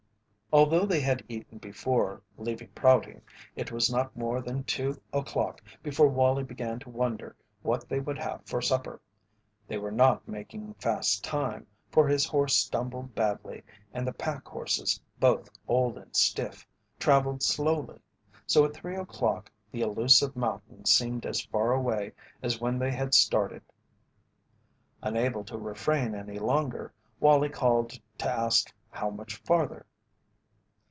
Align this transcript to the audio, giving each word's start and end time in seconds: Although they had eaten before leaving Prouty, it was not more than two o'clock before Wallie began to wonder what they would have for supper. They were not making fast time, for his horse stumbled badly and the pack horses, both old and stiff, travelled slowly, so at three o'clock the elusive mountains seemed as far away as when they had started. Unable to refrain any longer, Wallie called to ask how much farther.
Although 0.53 0.85
they 0.85 0.99
had 0.99 1.23
eaten 1.29 1.59
before 1.59 2.21
leaving 2.37 2.67
Prouty, 2.71 3.21
it 3.55 3.71
was 3.71 3.89
not 3.89 4.13
more 4.17 4.41
than 4.41 4.65
two 4.65 4.99
o'clock 5.13 5.61
before 5.81 6.09
Wallie 6.09 6.43
began 6.43 6.77
to 6.79 6.89
wonder 6.89 7.37
what 7.61 7.87
they 7.87 8.01
would 8.01 8.17
have 8.17 8.41
for 8.45 8.61
supper. 8.61 8.99
They 9.65 9.77
were 9.77 9.93
not 9.93 10.27
making 10.27 10.73
fast 10.73 11.23
time, 11.23 11.65
for 11.89 12.05
his 12.05 12.25
horse 12.25 12.53
stumbled 12.57 13.15
badly 13.15 13.63
and 13.93 14.05
the 14.05 14.11
pack 14.11 14.45
horses, 14.45 14.99
both 15.21 15.47
old 15.69 15.97
and 15.97 16.13
stiff, 16.13 16.67
travelled 16.99 17.41
slowly, 17.43 18.01
so 18.45 18.65
at 18.65 18.73
three 18.73 18.97
o'clock 18.97 19.49
the 19.71 19.79
elusive 19.79 20.35
mountains 20.35 20.91
seemed 20.91 21.25
as 21.25 21.39
far 21.45 21.71
away 21.71 22.11
as 22.43 22.59
when 22.59 22.77
they 22.77 22.91
had 22.91 23.13
started. 23.13 23.63
Unable 25.01 25.45
to 25.45 25.57
refrain 25.57 26.13
any 26.13 26.39
longer, 26.39 26.91
Wallie 27.21 27.47
called 27.47 27.91
to 28.17 28.29
ask 28.29 28.73
how 28.89 29.09
much 29.09 29.37
farther. 29.37 29.85